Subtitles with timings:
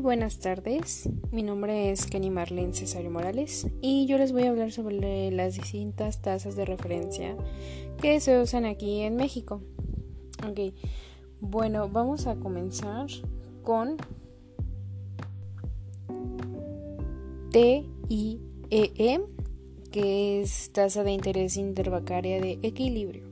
[0.00, 4.72] buenas tardes, mi nombre es Kenny Marlene Cesario Morales y yo les voy a hablar
[4.72, 7.34] sobre las distintas tasas de referencia
[8.02, 9.62] que se usan aquí en México.
[10.46, 10.74] Ok,
[11.40, 13.06] bueno, vamos a comenzar
[13.62, 13.96] con
[17.50, 19.20] TIEE,
[19.90, 23.29] que es tasa de interés interbancaria de equilibrio.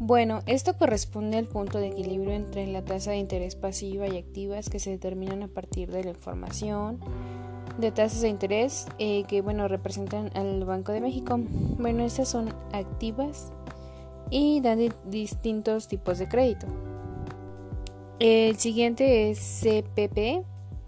[0.00, 4.70] Bueno, esto corresponde al punto de equilibrio entre la tasa de interés pasiva y activas
[4.70, 7.00] que se determinan a partir de la información
[7.78, 11.36] de tasas de interés eh, que bueno representan al Banco de México.
[11.78, 13.50] Bueno, estas son activas
[14.30, 16.68] y dan distintos tipos de crédito.
[18.20, 20.44] El siguiente es CPP,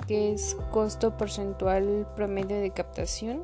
[0.06, 3.42] que es costo porcentual promedio de captación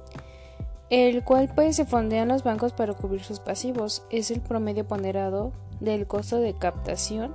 [0.91, 4.05] el cual pues se fondean los bancos para cubrir sus pasivos.
[4.11, 7.33] Es el promedio ponderado del costo de captación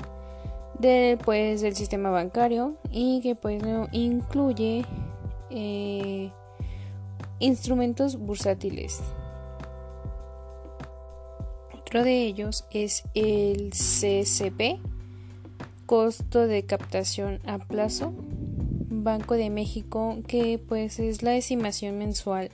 [0.79, 4.85] del, pues, del sistema bancario y que pues incluye
[5.49, 6.31] eh,
[7.39, 9.01] instrumentos bursátiles.
[11.77, 14.79] Otro de ellos es el CCP,
[15.85, 18.13] costo de captación a plazo,
[18.93, 22.51] Banco de México, que pues es la estimación mensual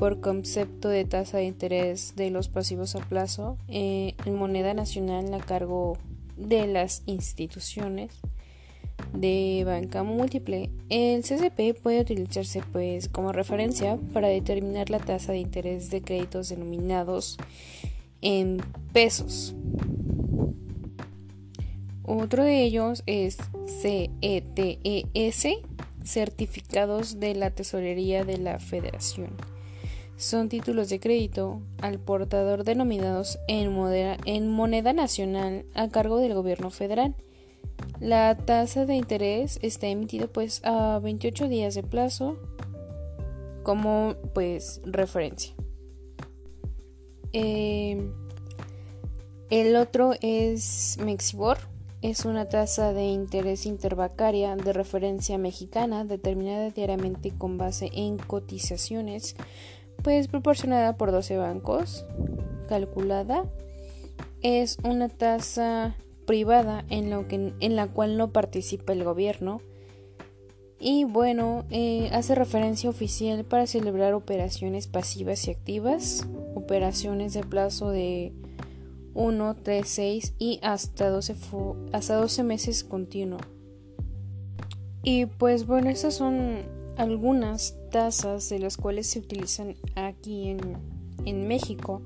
[0.00, 5.34] por concepto de tasa de interés de los pasivos a plazo eh, en moneda nacional
[5.34, 5.98] a cargo
[6.38, 8.18] de las instituciones
[9.12, 10.70] de banca múltiple.
[10.88, 16.48] El CCP puede utilizarse pues como referencia para determinar la tasa de interés de créditos
[16.48, 17.36] denominados
[18.22, 18.56] en
[18.94, 19.54] pesos.
[22.04, 23.36] Otro de ellos es
[23.82, 25.46] CETES,
[26.04, 29.59] certificados de la Tesorería de la Federación
[30.20, 33.72] son títulos de crédito al portador denominados en,
[34.48, 37.14] moneda nacional a cargo del gobierno federal.
[38.00, 42.36] La tasa de interés está emitida pues a 28 días de plazo
[43.62, 45.54] como pues referencia.
[47.32, 48.12] Eh,
[49.48, 51.56] el otro es Mexibor,
[52.02, 59.34] es una tasa de interés interbancaria de referencia mexicana determinada diariamente con base en cotizaciones
[60.02, 62.06] pues proporcionada por 12 bancos,
[62.68, 63.44] calculada,
[64.42, 65.96] es una tasa
[66.26, 69.60] privada en, lo que, en la cual no participa el gobierno
[70.82, 77.90] y bueno, eh, hace referencia oficial para celebrar operaciones pasivas y activas, operaciones de plazo
[77.90, 78.32] de
[79.12, 81.36] 1, 3, 6 y hasta 12,
[81.92, 83.40] hasta 12 meses continuo.
[85.02, 86.60] Y pues bueno, esas son
[86.96, 90.60] algunas tasas de las cuales se utilizan aquí en,
[91.24, 92.02] en México.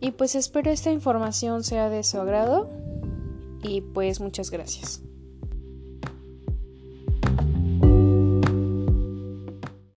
[0.00, 2.68] Y pues espero esta información sea de su agrado
[3.62, 5.02] y pues muchas gracias.